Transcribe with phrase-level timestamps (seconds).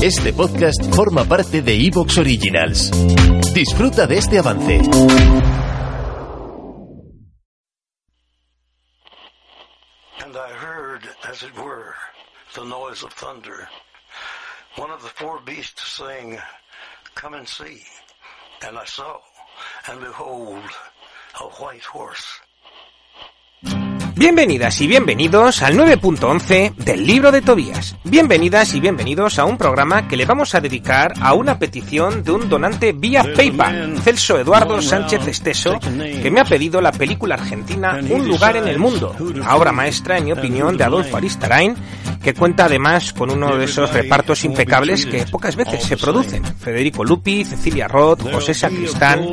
[0.00, 2.90] Este podcast forma parte de Evox Originals.
[3.52, 4.78] Disfruta de este avance.
[10.22, 11.94] And I heard, as it were,
[12.54, 13.68] the noise of thunder.
[14.76, 16.38] One of the four beasts saying,
[17.16, 17.82] Come and see.
[18.66, 19.18] And I saw,
[19.88, 20.62] and behold,
[21.40, 22.24] a white horse.
[24.18, 27.94] Bienvenidas y bienvenidos al 9.11 del libro de Tobías.
[28.02, 32.32] Bienvenidas y bienvenidos a un programa que le vamos a dedicar a una petición de
[32.32, 38.00] un donante vía PayPal, Celso Eduardo Sánchez Esteso, que me ha pedido la película argentina
[38.10, 41.76] Un lugar en el mundo, la obra maestra, en mi opinión, de Adolfo Aristarain,
[42.20, 46.44] que cuenta además con uno de esos repartos impecables que pocas veces se producen.
[46.44, 49.24] Federico Lupi, Cecilia Roth, José Sacristán,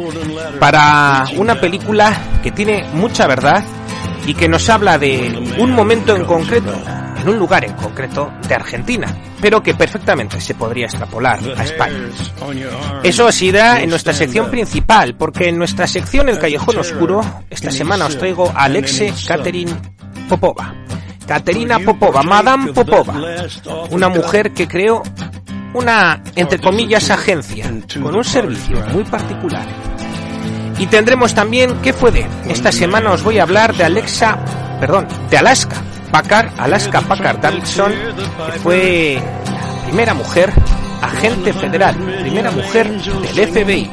[0.59, 3.65] para una película que tiene mucha verdad
[4.25, 6.73] y que nos habla de un momento en concreto,
[7.21, 12.09] en un lugar en concreto de Argentina, pero que perfectamente se podría extrapolar a España.
[13.03, 17.71] Eso os irá en nuestra sección principal, porque en nuestra sección El Callejón Oscuro, esta
[17.71, 19.71] semana os traigo a Alexe Catherine
[20.27, 20.73] Popova.
[21.27, 23.15] Caterina Popova, Madame Popova,
[23.89, 25.01] una mujer que creó
[25.73, 29.94] una, entre comillas, agencia, con un servicio muy particular
[30.77, 32.25] y tendremos también qué fue de.
[32.47, 34.37] Esta semana os voy a hablar de Alexa,
[34.79, 35.75] perdón, de Alaska
[36.11, 40.53] Packard, Alaska Packard Davidson, que fue la primera mujer
[41.01, 43.89] agente federal, primera mujer del FBI.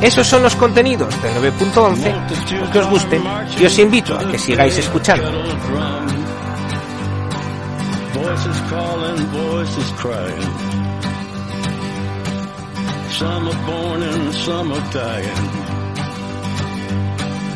[0.00, 3.22] Esos son los contenidos del 9.11, que os gusten
[3.58, 5.30] y os invito a que sigáis escuchando.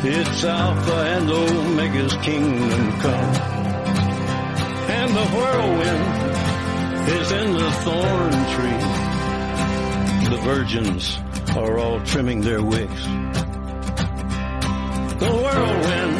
[0.03, 3.35] It's Alpha and Omega's kingdom come.
[4.89, 6.05] And the whirlwind
[7.09, 8.83] is in the thorn tree.
[10.29, 11.17] The virgins
[11.57, 13.03] are all trimming their wicks.
[15.17, 16.17] The whirlwind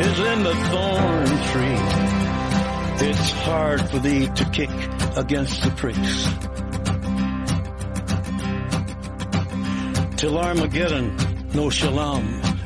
[0.00, 1.80] is in the thorn tree.
[3.08, 4.70] It's hard for thee to kick
[5.16, 6.28] against the pricks.
[10.16, 11.16] Till Armageddon,
[11.54, 12.53] no shalom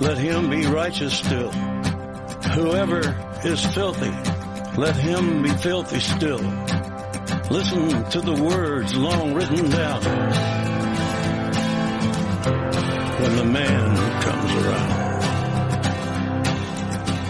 [0.00, 1.50] let him be righteous still.
[1.50, 3.00] Whoever
[3.44, 4.12] is filthy,
[4.76, 6.40] let him be filthy still.
[7.50, 10.02] Listen to the words long written down
[13.20, 15.08] when the man comes around.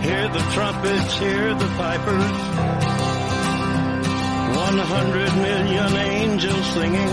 [0.02, 2.32] Hear the trumpets, hear the pipers.
[4.56, 7.12] One hundred million angels singing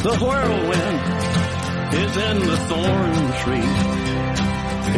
[0.00, 1.00] The whirlwind
[1.92, 3.72] is in the thorn tree.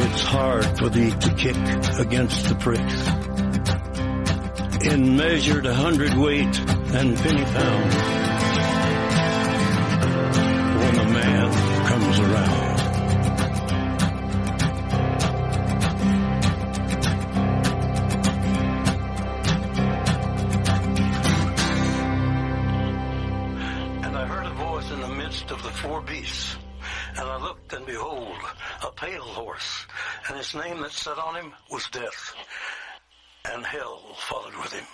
[0.04, 1.56] It's hard for thee to kick
[1.98, 3.08] against the pricks.
[4.92, 7.92] In measured a hundred weight and penny pound.
[10.80, 12.89] When the man comes around.
[24.20, 26.54] I heard a voice in the midst of the four beasts.
[27.16, 28.36] And I looked, and behold,
[28.84, 29.86] a pale horse,
[30.28, 32.34] and his name that sat on him was Death,
[33.50, 34.84] and hell followed with him.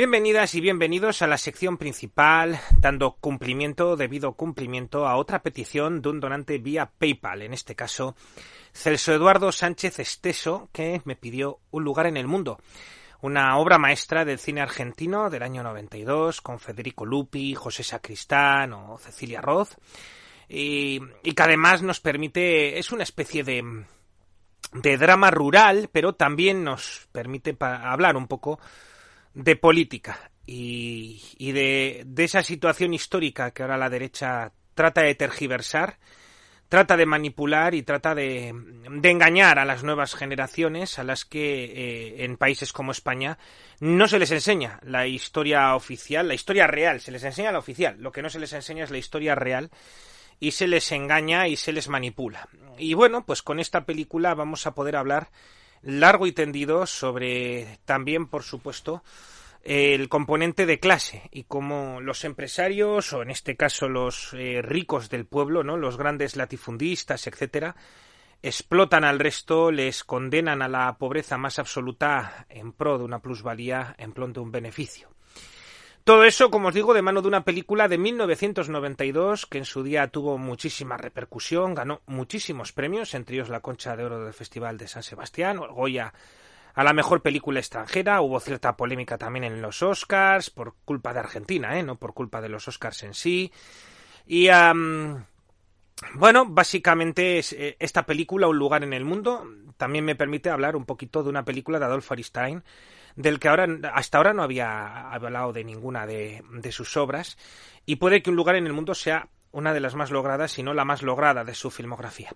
[0.00, 6.08] Bienvenidas y bienvenidos a la sección principal, dando cumplimiento, debido cumplimiento a otra petición de
[6.08, 8.16] un donante vía PayPal, en este caso
[8.72, 12.56] Celso Eduardo Sánchez Esteso, que me pidió un lugar en el mundo.
[13.20, 18.96] Una obra maestra del cine argentino del año 92, con Federico Lupi, José Sacristán o
[18.96, 19.72] Cecilia Roth,
[20.48, 23.84] y, y que además nos permite, es una especie de,
[24.72, 28.58] de drama rural, pero también nos permite hablar un poco
[29.42, 35.14] de política y, y de, de, esa situación histórica que ahora la derecha trata de
[35.14, 35.98] tergiversar,
[36.68, 41.64] trata de manipular y trata de, de engañar a las nuevas generaciones a las que
[41.64, 43.38] eh, en países como España
[43.80, 47.96] no se les enseña la historia oficial, la historia real, se les enseña la oficial,
[47.98, 49.70] lo que no se les enseña es la historia real
[50.38, 52.48] y se les engaña y se les manipula.
[52.78, 55.28] Y bueno, pues con esta película vamos a poder hablar
[55.82, 59.02] largo y tendido sobre también, por supuesto,
[59.62, 65.10] el componente de clase y cómo los empresarios, o en este caso los eh, ricos
[65.10, 65.76] del pueblo, ¿no?
[65.76, 67.76] los grandes latifundistas, etcétera,
[68.42, 73.94] explotan al resto, les condenan a la pobreza más absoluta en pro de una plusvalía,
[73.98, 75.10] en pro de un beneficio.
[76.10, 79.84] Todo eso, como os digo, de mano de una película de 1992 que en su
[79.84, 84.76] día tuvo muchísima repercusión, ganó muchísimos premios, entre ellos la Concha de Oro del Festival
[84.76, 86.12] de San Sebastián o el Goya
[86.74, 88.22] a la mejor película extranjera.
[88.22, 91.84] Hubo cierta polémica también en los Oscars por culpa de Argentina, ¿eh?
[91.84, 93.52] no por culpa de los Oscars en sí.
[94.26, 94.48] Y
[96.14, 99.46] bueno, básicamente es eh, esta película Un lugar en el mundo.
[99.76, 102.64] También me permite hablar un poquito de una película de Adolfo Aristein
[103.16, 107.36] del que ahora, hasta ahora no había hablado de ninguna de, sus obras,
[107.86, 110.62] y puede que Un lugar en el mundo sea una de las más logradas, si
[110.62, 112.30] no la más lograda de su filmografía.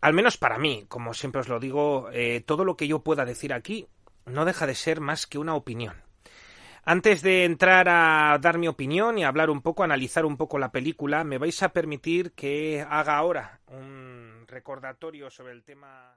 [0.00, 3.24] Al menos para mí, como siempre os lo digo, eh, todo lo que yo pueda
[3.24, 3.86] decir aquí
[4.26, 5.94] no deja de ser más que una opinión.
[6.84, 10.72] Antes de entrar a dar mi opinión y hablar un poco, analizar un poco la
[10.72, 16.16] película, me vais a permitir que haga ahora un recordatorio sobre el tema.